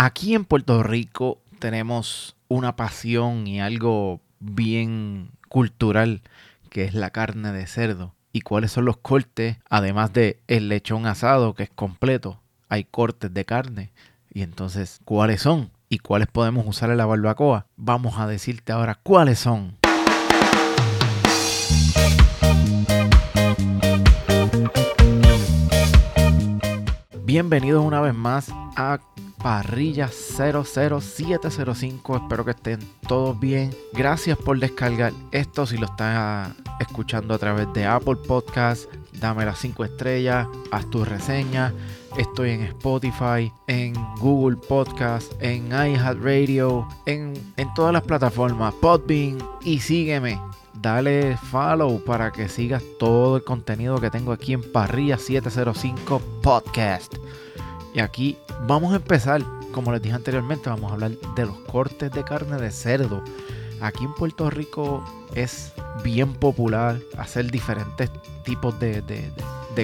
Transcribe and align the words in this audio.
Aquí 0.00 0.36
en 0.36 0.44
Puerto 0.44 0.80
Rico 0.84 1.40
tenemos 1.58 2.36
una 2.46 2.76
pasión 2.76 3.48
y 3.48 3.60
algo 3.60 4.20
bien 4.38 5.32
cultural 5.48 6.22
que 6.70 6.84
es 6.84 6.94
la 6.94 7.10
carne 7.10 7.50
de 7.50 7.66
cerdo. 7.66 8.14
¿Y 8.30 8.42
cuáles 8.42 8.70
son 8.70 8.84
los 8.84 8.98
cortes? 8.98 9.56
Además 9.68 10.12
de 10.12 10.38
el 10.46 10.68
lechón 10.68 11.06
asado 11.06 11.54
que 11.54 11.64
es 11.64 11.70
completo, 11.70 12.40
hay 12.68 12.84
cortes 12.84 13.34
de 13.34 13.44
carne. 13.44 13.90
Y 14.32 14.42
entonces, 14.42 15.00
¿cuáles 15.04 15.42
son? 15.42 15.72
¿Y 15.88 15.98
cuáles 15.98 16.28
podemos 16.28 16.64
usar 16.64 16.90
en 16.90 16.98
la 16.98 17.06
barbacoa? 17.06 17.66
Vamos 17.76 18.20
a 18.20 18.28
decirte 18.28 18.70
ahora 18.70 19.00
cuáles 19.02 19.40
son. 19.40 19.78
Bienvenidos 27.24 27.84
una 27.84 28.00
vez 28.00 28.14
más 28.14 28.48
a 28.76 29.00
Parrilla 29.42 30.08
00705. 30.08 32.16
Espero 32.16 32.44
que 32.44 32.50
estén 32.50 32.80
todos 33.06 33.38
bien. 33.38 33.70
Gracias 33.92 34.36
por 34.38 34.58
descargar 34.58 35.12
esto. 35.32 35.66
Si 35.66 35.78
lo 35.78 35.86
están 35.86 36.54
escuchando 36.80 37.34
a 37.34 37.38
través 37.38 37.72
de 37.72 37.86
Apple 37.86 38.16
Podcast, 38.26 38.92
dame 39.12 39.44
las 39.44 39.58
5 39.58 39.84
estrellas, 39.84 40.46
haz 40.70 40.88
tu 40.90 41.04
reseña. 41.04 41.72
Estoy 42.16 42.50
en 42.50 42.62
Spotify, 42.62 43.52
en 43.68 43.94
Google 44.18 44.56
Podcast, 44.56 45.32
en 45.40 45.68
iHeartRadio, 45.68 46.88
en, 47.06 47.34
en 47.56 47.74
todas 47.74 47.92
las 47.92 48.02
plataformas, 48.02 48.74
Podbean 48.74 49.38
y 49.62 49.78
sígueme. 49.78 50.40
Dale 50.80 51.36
follow 51.36 52.02
para 52.04 52.30
que 52.30 52.48
sigas 52.48 52.82
todo 52.98 53.36
el 53.36 53.44
contenido 53.44 54.00
que 54.00 54.10
tengo 54.10 54.32
aquí 54.32 54.52
en 54.52 54.72
Parrilla 54.72 55.18
705 55.18 56.20
Podcast. 56.42 57.14
Y 57.94 58.00
aquí 58.00 58.36
vamos 58.66 58.92
a 58.92 58.96
empezar, 58.96 59.42
como 59.72 59.92
les 59.92 60.02
dije 60.02 60.14
anteriormente, 60.14 60.68
vamos 60.68 60.90
a 60.90 60.94
hablar 60.94 61.12
de 61.36 61.46
los 61.46 61.58
cortes 61.60 62.10
de 62.10 62.24
carne 62.24 62.56
de 62.56 62.70
cerdo. 62.70 63.22
Aquí 63.80 64.04
en 64.04 64.14
Puerto 64.14 64.50
Rico 64.50 65.04
es 65.34 65.72
bien 66.02 66.32
popular 66.34 66.98
hacer 67.16 67.50
diferentes 67.50 68.10
tipos 68.44 68.78
de, 68.80 69.32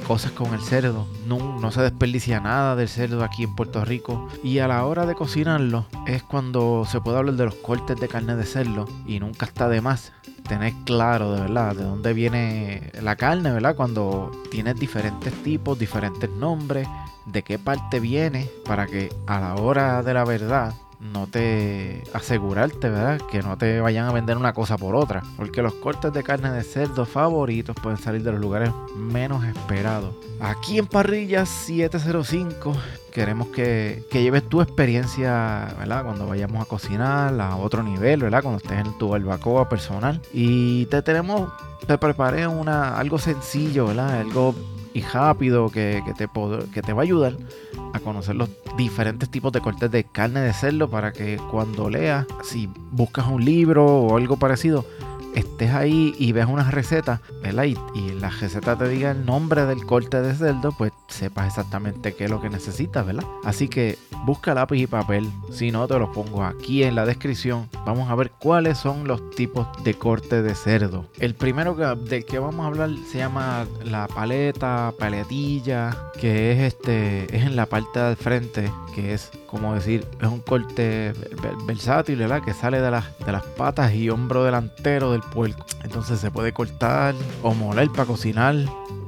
cosas 0.06 0.32
con 0.32 0.52
el 0.52 0.60
cerdo. 0.60 1.06
No, 1.26 1.60
no, 1.60 1.70
se 1.70 1.80
desperdicia 1.80 2.40
nada 2.40 2.74
del 2.74 2.88
cerdo 2.88 3.22
aquí 3.22 3.44
en 3.44 3.54
Puerto 3.54 3.84
Rico. 3.84 4.28
Y 4.42 4.58
a 4.58 4.66
la 4.66 4.84
hora 4.84 5.06
de 5.06 5.14
cocinarlo 5.14 5.86
es 6.06 6.24
cuando 6.24 6.84
se 6.90 7.00
puede 7.00 7.18
hablar 7.18 7.36
de 7.36 7.44
los 7.44 7.54
cortes 7.54 8.00
de 8.00 8.08
carne 8.08 8.34
de 8.34 8.44
cerdo. 8.44 8.88
Y 9.06 9.20
nunca 9.20 9.46
está 9.46 9.68
de 9.68 9.80
más 9.80 10.12
tener 10.48 10.72
claro 10.84 11.32
de 11.32 11.40
verdad 11.42 11.74
de 11.74 11.84
dónde 11.84 12.12
viene 12.12 12.90
la 13.00 13.16
carne, 13.16 13.52
¿verdad? 13.52 13.74
Cuando 13.76 14.30
tienes 14.50 14.78
diferentes 14.78 15.32
tipos, 15.42 15.78
diferentes 15.78 16.28
nombres 16.30 16.86
de 17.26 17.42
qué 17.42 17.58
parte 17.58 18.00
viene 18.00 18.48
para 18.64 18.86
que 18.86 19.10
a 19.26 19.40
la 19.40 19.54
hora 19.56 20.02
de 20.02 20.14
la 20.14 20.24
verdad 20.24 20.74
no 21.00 21.26
te 21.26 22.02
asegurarte, 22.12 22.88
¿verdad? 22.88 23.20
Que 23.30 23.42
no 23.42 23.56
te 23.58 23.80
vayan 23.80 24.06
a 24.06 24.12
vender 24.12 24.36
una 24.36 24.52
cosa 24.52 24.76
por 24.76 24.96
otra. 24.96 25.22
Porque 25.36 25.62
los 25.62 25.74
cortes 25.74 26.12
de 26.12 26.22
carne 26.22 26.50
de 26.50 26.62
cerdo 26.62 27.06
favoritos 27.06 27.76
pueden 27.82 27.98
salir 27.98 28.22
de 28.22 28.32
los 28.32 28.40
lugares 28.40 28.70
menos 28.96 29.44
esperados. 29.44 30.14
Aquí 30.40 30.78
en 30.78 30.86
Parrilla 30.86 31.46
705 31.46 32.74
queremos 33.12 33.48
que, 33.48 34.04
que 34.10 34.22
lleves 34.22 34.48
tu 34.48 34.60
experiencia, 34.60 35.74
¿verdad? 35.78 36.04
Cuando 36.04 36.26
vayamos 36.26 36.62
a 36.62 36.68
cocinar 36.68 37.40
a 37.40 37.56
otro 37.56 37.82
nivel, 37.82 38.20
¿verdad? 38.20 38.42
Cuando 38.42 38.58
estés 38.58 38.84
en 38.84 38.98
tu 38.98 39.08
barbacoa 39.08 39.68
personal. 39.68 40.20
Y 40.32 40.86
te 40.86 41.02
tenemos, 41.02 41.52
te 41.86 41.96
preparé 41.98 42.46
una, 42.46 42.98
algo 42.98 43.18
sencillo, 43.18 43.86
¿verdad? 43.86 44.20
Algo 44.20 44.54
y 44.94 45.02
rápido 45.02 45.68
que, 45.68 46.02
te, 46.16 46.28
que 46.72 46.82
te 46.82 46.92
va 46.92 47.02
a 47.02 47.04
ayudar 47.04 47.36
a 47.92 47.98
conocer 47.98 48.36
los 48.36 48.48
diferentes 48.78 49.28
tipos 49.28 49.52
de 49.52 49.60
cortes 49.60 49.90
de 49.90 50.04
carne 50.04 50.40
de 50.40 50.52
cerdo 50.52 50.88
para 50.88 51.12
que 51.12 51.36
cuando 51.50 51.90
leas, 51.90 52.26
si 52.42 52.70
buscas 52.92 53.26
un 53.26 53.44
libro 53.44 53.84
o 53.84 54.16
algo 54.16 54.36
parecido, 54.36 54.86
estés 55.34 55.72
ahí 55.72 56.14
y 56.18 56.32
veas 56.32 56.48
una 56.48 56.70
receta, 56.70 57.20
¿verdad? 57.42 57.64
Y, 57.64 57.76
la 58.14 58.30
receta 58.30 58.76
te 58.76 58.88
diga 58.88 59.10
el 59.10 59.26
nombre 59.26 59.66
del 59.66 59.84
corte 59.84 60.22
de 60.22 60.34
cerdo, 60.34 60.72
pues 60.72 60.92
sepas 61.08 61.48
exactamente 61.48 62.14
qué 62.14 62.24
es 62.24 62.30
lo 62.30 62.40
que 62.40 62.48
necesitas, 62.48 63.04
¿verdad? 63.04 63.24
Así 63.44 63.68
que 63.68 63.98
busca 64.24 64.54
lápiz 64.54 64.78
y 64.78 64.86
papel, 64.86 65.30
si 65.50 65.70
no 65.70 65.86
te 65.86 65.98
los 65.98 66.10
pongo 66.10 66.44
aquí 66.44 66.84
en 66.84 66.94
la 66.94 67.04
descripción. 67.04 67.68
Vamos 67.84 68.10
a 68.10 68.14
ver 68.14 68.30
cuáles 68.30 68.78
son 68.78 69.06
los 69.06 69.30
tipos 69.30 69.66
de 69.82 69.94
corte 69.94 70.42
de 70.42 70.54
cerdo. 70.54 71.06
El 71.18 71.34
primero 71.34 71.76
que, 71.76 71.84
del 72.08 72.24
que 72.24 72.38
vamos 72.38 72.64
a 72.64 72.68
hablar 72.68 72.90
se 73.10 73.18
llama 73.18 73.66
la 73.84 74.06
paleta, 74.06 74.92
paletilla, 74.98 75.96
que 76.18 76.52
es 76.52 76.74
este, 76.74 77.24
es 77.36 77.42
en 77.44 77.56
la 77.56 77.66
parte 77.66 78.00
del 78.00 78.16
frente, 78.16 78.70
que 78.94 79.12
es 79.12 79.30
como 79.46 79.74
decir, 79.74 80.04
es 80.20 80.26
un 80.26 80.40
corte 80.40 81.12
versátil, 81.66 82.16
¿verdad? 82.16 82.42
Que 82.42 82.52
sale 82.52 82.80
de 82.80 82.90
las, 82.90 83.16
de 83.24 83.32
las 83.32 83.44
patas 83.44 83.94
y 83.94 84.10
hombro 84.10 84.42
delantero 84.42 85.12
del 85.12 85.22
Entonces 85.82 86.20
se 86.20 86.30
puede 86.30 86.52
cortar 86.52 87.14
o 87.42 87.54
moler 87.54 87.88
para 87.90 88.06
cocinar. 88.06 88.56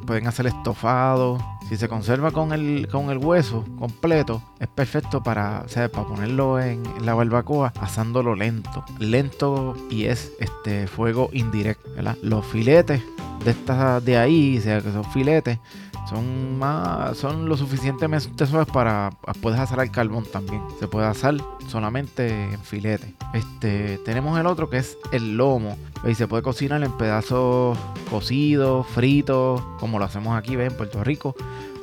Pueden 0.07 0.27
hacer 0.27 0.47
estofado. 0.47 1.39
Si 1.69 1.77
se 1.77 1.89
conserva 1.89 2.31
con 2.31 2.53
el, 2.53 2.87
con 2.89 3.11
el 3.11 3.19
hueso 3.19 3.65
completo, 3.79 4.41
es 4.61 4.69
perfecto 4.69 5.23
para, 5.23 5.65
o 5.65 5.89
para 5.89 6.07
ponerlo 6.07 6.61
en, 6.61 6.83
la 7.05 7.15
barbacoa 7.15 7.73
asándolo 7.81 8.37
lento. 8.37 8.85
Lento 9.01 9.75
y 9.91 10.05
es 10.05 10.33
este 10.39 10.87
fuego 10.87 11.29
indirecto. 11.33 11.89
Los 12.23 12.47
filetes 12.47 13.03
de 13.45 13.51
estas 13.51 14.05
de 14.05 14.17
ahí, 14.17 14.59
o 14.59 14.61
sea 14.61 14.81
que 14.81 14.93
son 14.93 15.05
filetes, 15.05 15.59
son 16.09 16.59
más 16.59 17.17
son 17.17 17.49
lo 17.49 17.57
suficientemente 17.57 18.47
suaves 18.47 18.73
para 18.73 19.11
puedes 19.41 19.59
asar 19.59 19.81
al 19.81 19.91
carbón 19.91 20.25
también. 20.25 20.63
Se 20.79 20.89
puede 20.89 21.07
asar 21.07 21.35
solamente 21.69 22.53
en 22.53 22.61
filete. 22.61 23.15
Este 23.35 23.99
tenemos 24.05 24.39
el 24.39 24.47
otro 24.47 24.71
que 24.71 24.79
es 24.79 24.97
el 25.13 25.37
lomo. 25.37 25.77
Y 26.07 26.15
se 26.15 26.29
puede 26.29 26.43
cocinar 26.43 26.83
en 26.85 26.93
pedazos 26.93 27.77
cocidos 28.11 28.87
fritos 28.89 29.61
como 29.81 29.99
lo 29.99 30.05
hacemos 30.05 30.37
aquí 30.39 30.55
¿ven? 30.55 30.71
en 30.71 30.77
Puerto 30.77 31.03
Rico 31.03 31.35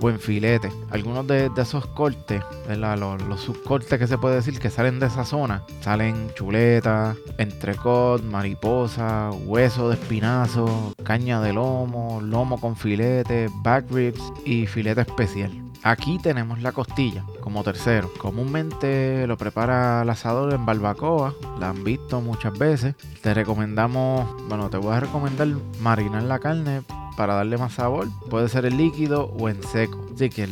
o 0.02 0.09
en 0.09 0.20
filete 0.20 0.72
algunos 0.92 1.28
de, 1.28 1.50
esos 1.58 1.86
cortes 1.88 2.42
Los, 2.68 3.22
los, 3.22 3.42
subcortes 3.42 4.00
que 4.00 4.08
se 4.08 4.18
puede 4.18 4.36
decir 4.36 4.59
que 4.59 4.70
salen 4.70 5.00
de 5.00 5.08
esa 5.08 5.26
zona 5.26 5.64
salen 5.81 6.31
chuletas 6.36 7.18
entrecot 7.38 8.24
mariposa 8.24 9.32
hueso 9.46 9.90
de 9.90 9.96
espinazo 9.96 10.94
caña 11.03 11.42
de 11.42 11.53
lomo 11.53 12.22
lomo 12.22 12.59
con 12.59 12.76
filete 12.76 13.50
back 13.64 13.90
ribs 13.92 14.22
y 14.46 14.66
filete 14.68 15.02
especial. 15.02 15.52
Aquí 15.84 16.18
tenemos 16.18 16.62
la 16.62 16.72
costilla 16.72 17.26
como 17.42 17.62
tercero. 17.64 18.09
Comúnmente 18.18 19.28
lo 19.28 19.38
prepara 19.38 20.02
el 20.03 20.09
asador 20.09 20.53
en 20.53 20.66
barbacoa, 20.66 21.34
la 21.59 21.70
han 21.70 21.84
visto 21.84 22.22
muchas 22.22 22.58
veces. 22.58 22.96
Te 23.22 23.34
recomendamos, 23.34 24.34
bueno, 24.48 24.70
te 24.70 24.78
voy 24.78 24.96
a 24.96 25.02
recomendar 25.02 25.50
marinar 25.82 26.24
la 26.24 26.40
carne 26.40 26.84
para 27.16 27.35
darle 27.35 27.57
más 27.57 27.74
sabor. 27.74 28.07
Puede 28.29 28.50
ser 28.50 28.66
en 28.66 28.78
líquido 28.78 29.31
o 29.40 29.50
en 29.50 29.62
seco. 29.63 30.00
Así 30.13 30.29
que 30.29 30.47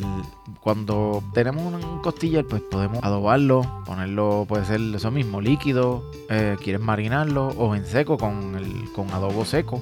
cuando 0.59 1.23
tenemos 1.33 1.73
un 1.73 2.01
costilla 2.01 2.43
pues 2.43 2.61
podemos 2.61 3.03
adobarlo, 3.03 3.61
ponerlo, 3.85 4.45
puede 4.47 4.65
ser 4.65 4.79
eso 4.95 5.11
mismo, 5.11 5.41
líquido, 5.41 6.03
eh, 6.29 6.57
quieres 6.61 6.81
marinarlo 6.81 7.47
o 7.49 7.75
en 7.75 7.85
seco 7.85 8.17
con, 8.17 8.55
el, 8.55 8.91
con 8.93 9.09
adobo 9.11 9.45
seco, 9.45 9.81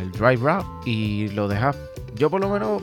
el 0.00 0.10
dry 0.12 0.36
wrap 0.36 0.64
y 0.84 1.28
lo 1.28 1.48
dejas 1.48 1.76
yo 2.14 2.28
por 2.28 2.40
lo 2.40 2.50
menos 2.50 2.82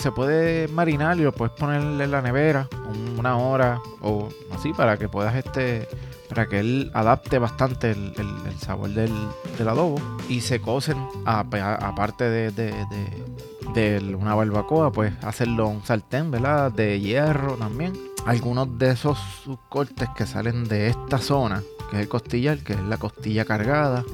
se 0.00 0.12
puede 0.12 0.68
marinar 0.68 1.18
y 1.18 1.22
lo 1.22 1.32
puedes 1.32 1.54
poner 1.54 1.80
en 1.80 2.10
la 2.10 2.22
nevera 2.22 2.68
una 3.18 3.36
hora 3.36 3.80
o 4.00 4.28
así 4.52 4.72
para 4.72 4.96
que 4.96 5.08
puedas 5.08 5.34
este 5.34 5.88
para 6.36 6.50
que 6.50 6.60
él 6.60 6.90
adapte 6.92 7.38
bastante 7.38 7.92
el, 7.92 8.12
sabor 8.60 8.90
del, 8.90 9.10
adobo 9.66 9.96
y 10.28 10.42
se 10.42 10.60
cocen. 10.60 10.98
Aparte 11.24 12.24
de, 12.28 12.50
de, 13.72 14.14
una 14.14 14.34
barbacoa 14.34 14.92
pues 14.92 15.14
hacerlo 15.24 15.66
un 15.68 15.82
sartén 15.82 16.30
verdad 16.30 16.70
de 16.70 17.00
hierro 17.00 17.54
también. 17.54 17.94
Algunos 18.26 18.78
de 18.78 18.90
esos 18.90 19.18
cortes 19.70 20.10
que 20.14 20.26
salen 20.26 20.64
de 20.64 20.88
esta 20.88 21.16
zona 21.16 21.62
que 21.90 21.96
es 21.96 22.02
el 22.02 22.08
costillar 22.08 22.58
que 22.58 22.74
es 22.74 22.82
la 22.82 22.98
costilla 22.98 23.46
cargada 23.46 24.04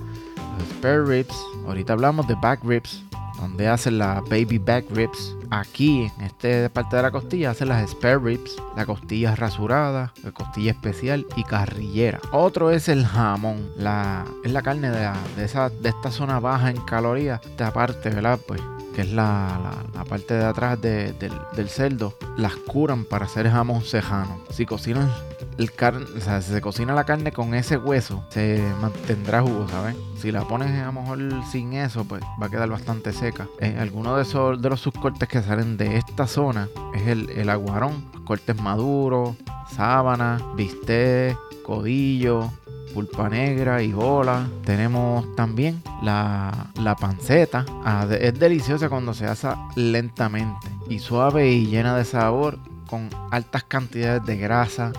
los 0.58 0.68
spare 0.68 1.04
ribs. 1.04 1.34
Ahorita 1.66 1.94
hablamos 1.94 2.28
de 2.28 2.36
back 2.36 2.60
ribs 2.62 3.02
donde 3.40 3.66
hacen 3.66 3.98
las 3.98 4.22
baby 4.28 4.58
back 4.58 4.84
ribs. 4.90 5.34
Aquí, 5.54 6.10
en 6.16 6.24
esta 6.24 6.72
parte 6.72 6.96
de 6.96 7.02
la 7.02 7.10
costilla, 7.10 7.50
hacen 7.50 7.68
las 7.68 7.90
spare 7.90 8.18
ribs, 8.18 8.56
la 8.74 8.86
costilla 8.86 9.36
rasurada, 9.36 10.14
la 10.24 10.32
costilla 10.32 10.70
especial 10.70 11.26
y 11.36 11.44
carrillera. 11.44 12.20
Otro 12.32 12.70
es 12.70 12.88
el 12.88 13.04
jamón, 13.04 13.70
la, 13.76 14.24
es 14.44 14.50
la 14.50 14.62
carne 14.62 14.90
de, 14.90 15.10
esa, 15.44 15.68
de 15.68 15.90
esta 15.90 16.10
zona 16.10 16.40
baja 16.40 16.70
en 16.70 16.78
calorías, 16.86 17.38
esta 17.44 17.70
parte, 17.70 18.08
¿verdad? 18.08 18.40
Pues 18.48 18.62
que 18.94 19.02
es 19.02 19.12
la, 19.12 19.84
la, 19.94 20.04
parte 20.04 20.32
de 20.32 20.44
atrás 20.44 20.80
del, 20.80 21.18
del, 21.18 21.68
cerdo, 21.68 22.16
las 22.38 22.56
curan 22.56 23.04
para 23.04 23.26
hacer 23.26 23.50
jamón 23.50 23.82
cejano. 23.82 24.40
Si 24.48 24.64
cocinan 24.64 25.10
el 25.58 25.72
carne, 25.72 26.06
o 26.16 26.20
sea, 26.20 26.40
si 26.42 26.52
se 26.52 26.60
cocina 26.60 26.94
la 26.94 27.04
carne 27.04 27.32
con 27.32 27.54
ese 27.54 27.76
hueso, 27.76 28.24
se 28.30 28.62
mantendrá 28.80 29.42
jugo, 29.42 29.68
¿sabes? 29.68 29.96
Si 30.16 30.32
la 30.32 30.46
pones 30.46 30.70
a 30.70 30.86
lo 30.86 30.92
mejor 30.92 31.18
sin 31.50 31.72
eso, 31.74 32.04
pues 32.04 32.22
va 32.40 32.46
a 32.46 32.50
quedar 32.50 32.68
bastante 32.68 33.12
seca. 33.12 33.48
Eh, 33.60 33.76
algunos 33.78 34.16
de 34.16 34.22
esos 34.22 34.60
de 34.60 34.68
los 34.68 34.80
subcortes 34.80 35.28
que 35.28 35.42
salen 35.42 35.76
de 35.76 35.96
esta 35.96 36.26
zona 36.26 36.68
es 36.94 37.06
el, 37.08 37.30
el 37.30 37.50
aguarón, 37.50 38.10
cortes 38.24 38.60
maduros, 38.60 39.36
sábana, 39.74 40.38
bistec, 40.56 41.36
codillo, 41.64 42.50
pulpa 42.92 43.28
negra 43.28 43.82
y 43.82 43.92
bola. 43.92 44.46
Tenemos 44.64 45.34
también 45.34 45.82
la, 46.02 46.70
la 46.80 46.94
panceta. 46.96 47.64
Ah, 47.84 48.06
es 48.10 48.38
deliciosa 48.38 48.88
cuando 48.88 49.14
se 49.14 49.26
asa 49.26 49.58
lentamente 49.76 50.68
y 50.88 50.98
suave 50.98 51.50
y 51.50 51.66
llena 51.66 51.96
de 51.96 52.04
sabor 52.04 52.58
con 52.88 53.08
altas 53.30 53.64
cantidades 53.64 54.24
de 54.26 54.36
grasa 54.36 54.92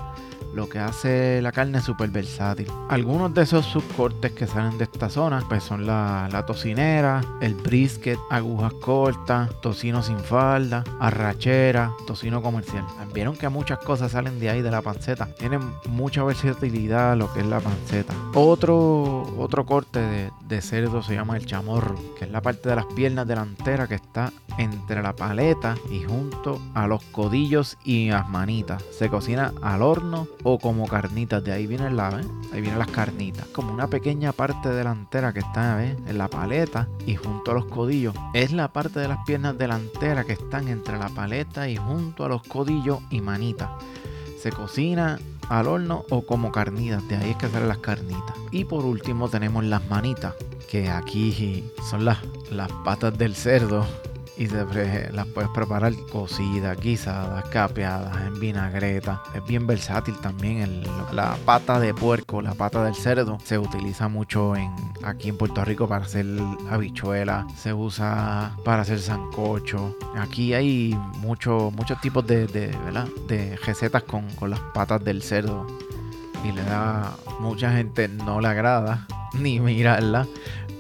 lo 0.54 0.70
que 0.70 0.80
hace 0.80 1.42
la 1.42 1.52
carne 1.52 1.82
súper 1.82 2.10
versátil. 2.10 2.68
Algunos 2.90 3.34
de 3.34 3.44
esos 3.44 3.66
subcortes 3.66 4.32
que 4.32 4.48
salen 4.48 4.78
de 4.78 4.86
esta 4.86 5.10
zona 5.10 5.44
pues 5.48 5.64
son 5.64 5.86
la, 5.86 6.30
la 6.32 6.46
tocinera, 6.46 7.22
el 7.42 7.56
brisket, 7.56 8.20
agujas 8.30 8.74
cortas, 8.74 9.50
tocino 9.62 10.04
sin 10.04 10.20
falda, 10.20 10.84
arrachera, 11.00 11.92
tocino 12.06 12.42
comercial. 12.42 12.86
Vieron 13.14 13.36
que 13.36 13.50
muchas 13.50 13.80
cosas 13.80 14.12
salen 14.12 14.40
de 14.40 14.50
ahí 14.50 14.62
de 14.62 14.72
la 14.72 14.82
panceta. 14.82 15.28
Tienen 15.38 15.62
mucha 15.88 16.24
versatilidad 16.24 17.16
lo 17.18 17.32
que 17.34 17.42
es 17.42 17.46
la 17.46 17.60
panceta. 17.60 18.14
Otro, 18.34 19.24
otro 19.38 19.66
corte 19.66 20.00
de, 20.00 20.32
de 20.48 20.62
cerdo 20.62 21.04
se 21.04 21.14
llama 21.14 21.38
el 21.38 21.46
chamorro, 21.46 21.96
que 22.18 22.26
es 22.26 22.32
la 22.32 22.42
parte 22.42 22.70
de 22.70 22.76
las 22.76 22.86
piernas 22.88 23.28
delanteras 23.28 23.88
que 23.88 23.96
está 23.96 24.32
entre 24.58 25.02
la 25.02 25.14
paleta 25.14 25.76
y 25.90 26.04
junto 26.04 26.62
a 26.74 26.88
los 26.88 27.04
codillos 27.06 27.78
y 27.84 28.10
las 28.10 28.30
manitas. 28.30 28.84
Se 28.92 29.10
cocina 29.10 29.54
al 29.62 29.82
horno 29.82 30.28
o 30.44 30.60
como 30.60 30.88
carnitas. 30.88 31.44
De 31.44 31.52
ahí 31.52 31.68
viene 31.68 31.90
la, 31.90 32.10
¿eh? 32.10 32.26
ahí 32.54 32.62
vienen 32.62 32.80
las 32.80 32.90
carnitas. 32.90 33.48
Como 33.48 33.74
una 33.74 33.88
pequeña 33.88 34.32
parte 34.32 34.70
delantera 34.70 35.34
que 35.34 35.40
está 35.40 35.84
¿eh? 35.84 35.96
en 36.08 36.18
la 36.18 36.28
paleta 36.28 36.88
y 37.06 37.16
junto 37.16 37.52
a 37.52 37.54
los 37.56 37.66
codillos. 37.66 38.14
Es 38.34 38.52
la 38.52 38.68
parte 38.72 39.00
de 39.00 39.08
las 39.08 39.20
piernas 39.26 39.58
delanteras 39.58 40.26
que 40.26 40.34
están 40.34 40.68
entre 40.68 40.98
la 40.98 41.10
paleta 41.10 41.68
y 41.70 41.78
junto 41.78 42.26
a 42.26 42.30
los 42.30 42.44
codillos 42.44 43.00
y 43.10 43.22
manitas. 43.22 43.70
Se 44.40 44.52
cocina 44.52 45.20
al 45.50 45.68
horno 45.68 46.04
o 46.10 46.26
como 46.26 46.52
carnitas. 46.52 47.08
De 47.08 47.16
ahí 47.16 47.32
es 47.32 47.38
que 47.38 47.48
salen 47.48 47.70
las 47.70 47.80
carnitas. 47.80 48.36
Y 48.52 48.66
por 48.66 48.86
último 48.86 49.30
tenemos 49.30 49.64
las 49.64 49.88
manitas. 49.90 50.34
Que 50.70 50.90
aquí 50.90 51.64
son 51.90 52.04
las, 52.06 52.18
las 52.52 52.72
patas 52.84 53.18
del 53.18 53.36
cerdo 53.36 53.86
y 54.38 54.48
las 54.48 55.28
puedes 55.28 55.50
preparar 55.52 55.94
cocidas, 56.12 56.80
guisadas, 56.80 57.46
capeadas, 57.50 58.16
en 58.26 58.40
vinagreta. 58.40 59.22
Es 59.36 59.46
bien 59.46 59.68
versátil 59.68 60.16
también. 60.22 60.84
la 61.12 61.38
pata 61.46 61.80
de 61.80 61.94
puerco, 61.94 62.42
la 62.42 62.54
pata 62.54 62.84
del 62.84 62.96
cerdo, 62.96 63.38
se 63.44 63.58
utiliza 63.58 64.08
mucho 64.08 64.56
en, 64.56 64.72
aquí 65.04 65.30
en 65.30 65.38
Puerto 65.38 65.64
Rico 65.64 65.88
para 65.88 66.06
hacer 66.06 66.26
habichuela, 66.70 67.48
se 67.56 67.74
usa 67.74 68.56
para 68.66 68.82
hacer 68.82 69.00
sancocho. 69.00 69.96
Aquí 70.18 70.54
hay 70.54 70.98
muchos 71.20 71.74
muchos 71.74 72.00
tipos 72.02 72.26
de 72.26 73.58
recetas 73.66 74.04
con, 74.04 74.30
con 74.32 74.50
las 74.50 74.60
patas 74.74 75.04
del 75.04 75.22
cerdo 75.22 75.68
y 76.44 76.52
le 76.52 76.64
da 76.64 77.16
mucha 77.40 77.72
gente 77.72 78.08
no 78.08 78.42
le 78.42 78.48
agrada 78.48 79.08
ni 79.34 79.60
mirarla 79.60 80.28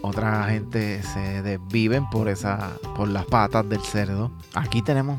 otra 0.06 0.44
gente 0.50 1.02
se 1.02 1.42
desviven 1.42 2.10
por 2.10 2.28
esa 2.28 2.74
por 2.98 3.08
las 3.08 3.26
patas 3.26 3.68
del 3.70 3.80
cerdo. 3.80 4.32
Aquí 4.54 4.82
tenemos 4.82 5.18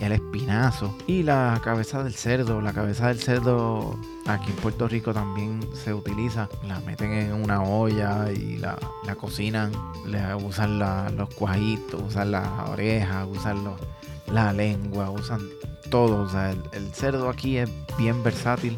el 0.00 0.12
espinazo 0.12 0.92
y 1.06 1.22
la 1.22 1.60
cabeza 1.62 2.02
del 2.02 2.14
cerdo. 2.14 2.60
La 2.60 2.72
cabeza 2.72 3.06
del 3.08 3.20
cerdo 3.20 3.96
aquí 4.26 4.50
en 4.50 4.56
Puerto 4.56 4.88
Rico 4.88 5.14
también 5.14 5.60
se 5.72 5.94
utiliza. 5.94 6.48
La 6.66 6.80
meten 6.80 7.12
en 7.12 7.32
una 7.32 7.62
olla 7.62 8.32
y 8.32 8.58
la, 8.58 8.76
cocinan. 9.20 9.70
Le 10.04 10.34
usan 10.34 10.80
los 11.16 11.32
cuajitos, 11.36 12.02
usan 12.02 12.32
las 12.32 12.68
orejas, 12.68 13.24
usan 13.30 13.70
la 14.26 14.52
lengua, 14.52 15.10
usan 15.10 15.42
todo. 15.90 16.24
O 16.24 16.28
sea, 16.28 16.50
el, 16.50 16.92
cerdo 16.92 17.28
aquí 17.28 17.58
es 17.58 17.70
bien 17.96 18.24
versátil 18.24 18.76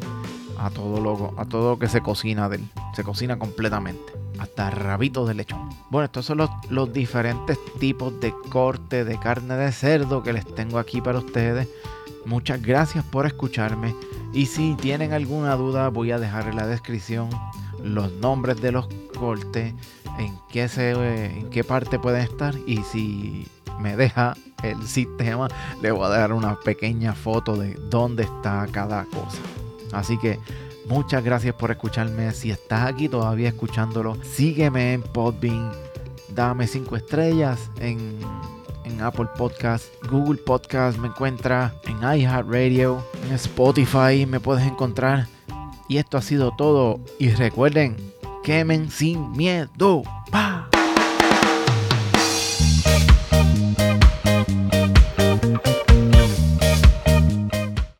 a 0.59 0.69
todo 0.69 1.01
lo, 1.01 1.33
a 1.39 1.45
todo 1.45 1.71
lo 1.71 1.79
que 1.79 1.89
se 1.89 2.01
cocina 2.01 2.47
de 2.47 2.57
él. 2.57 2.69
Se 2.93 3.03
cocina 3.03 3.39
completamente 3.39 4.20
hasta 4.41 4.71
rabitos 4.71 5.27
de 5.27 5.35
lechón. 5.35 5.69
Bueno, 5.91 6.05
estos 6.05 6.25
son 6.25 6.39
los, 6.39 6.93
diferentes 6.93 7.59
tipos 7.79 8.19
de 8.19 8.33
corte 8.49 9.05
de 9.05 9.19
carne 9.19 9.55
de 9.55 9.71
cerdo 9.71 10.23
que 10.23 10.33
les 10.33 10.45
tengo 10.55 10.79
aquí 10.79 10.99
para 10.99 11.19
ustedes. 11.19 11.67
Muchas 12.25 12.59
gracias 12.61 13.03
por 13.05 13.27
escucharme. 13.27 13.95
Y 14.33 14.47
si 14.47 14.75
tienen 14.75 15.13
alguna 15.13 15.55
duda, 15.55 15.89
voy 15.89 16.11
a 16.11 16.17
dejar 16.17 16.47
en 16.47 16.55
la 16.55 16.65
descripción 16.65 17.29
los 17.83 18.11
nombres 18.13 18.59
de 18.61 18.71
los 18.71 18.87
cortes, 19.15 19.75
en 20.17 20.35
qué, 20.49 20.67
se, 20.67 20.91
en 20.91 21.49
qué 21.51 21.63
parte 21.63 21.99
pueden 21.99 22.23
estar. 22.23 22.55
Y 22.65 22.77
si 22.77 23.47
me 23.79 23.95
deja 23.95 24.33
el 24.63 24.81
sistema, 24.87 25.49
le 25.83 25.91
voy 25.91 26.05
a 26.05 26.09
dar 26.09 26.33
una 26.33 26.59
pequeña 26.59 27.13
foto 27.13 27.55
de 27.57 27.75
dónde 27.91 28.23
está 28.23 28.67
cada 28.71 29.05
cosa. 29.05 29.37
Así 29.91 30.17
que 30.17 30.39
Muchas 30.91 31.23
gracias 31.23 31.55
por 31.55 31.71
escucharme. 31.71 32.33
Si 32.33 32.51
estás 32.51 32.85
aquí 32.85 33.07
todavía 33.07 33.47
escuchándolo, 33.47 34.17
sígueme 34.25 34.91
en 34.91 35.01
Podbean. 35.01 35.71
Dame 36.35 36.67
5 36.67 36.97
estrellas 36.97 37.71
en, 37.79 38.19
en 38.83 39.01
Apple 39.01 39.27
Podcast, 39.37 39.85
Google 40.09 40.41
Podcast. 40.41 40.97
Me 40.97 41.07
encuentra 41.07 41.73
en 41.85 41.97
iHeartRadio, 42.19 43.01
en 43.25 43.35
Spotify. 43.35 44.25
Me 44.27 44.41
puedes 44.41 44.67
encontrar. 44.67 45.27
Y 45.87 45.95
esto 45.95 46.17
ha 46.17 46.21
sido 46.21 46.51
todo. 46.57 46.99
Y 47.19 47.29
recuerden, 47.29 47.95
quemen 48.43 48.91
sin 48.91 49.31
miedo. 49.31 50.03
¡Pah! 50.29 50.67